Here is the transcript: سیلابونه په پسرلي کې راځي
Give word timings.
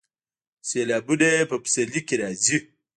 سیلابونه 0.69 1.29
په 1.49 1.55
پسرلي 1.63 2.01
کې 2.07 2.15
راځي 2.21 2.57